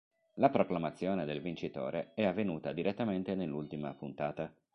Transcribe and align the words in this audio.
La 0.37 0.49
proclamazione 0.49 1.25
del 1.25 1.41
vincitore 1.41 2.13
è 2.15 2.25
avvenuta 2.25 2.71
direttamente 2.71 3.35
nell'ultima 3.35 3.93
puntata. 3.93 4.51